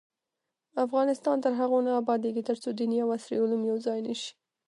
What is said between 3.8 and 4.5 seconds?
ځای نشي.